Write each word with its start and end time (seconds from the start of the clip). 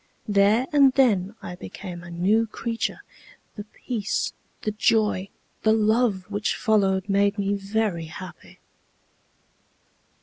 There 0.27 0.65
and 0.73 0.91
then 0.93 1.35
I 1.43 1.53
became 1.55 2.01
a 2.01 2.09
new 2.09 2.47
creature. 2.47 3.01
The 3.55 3.65
peace, 3.65 4.33
the 4.63 4.71
joy, 4.71 5.29
the 5.61 5.73
love 5.73 6.23
which 6.31 6.55
followed 6.55 7.07
made 7.07 7.37
me 7.37 7.53
very 7.53 8.05
happy. 8.05 8.57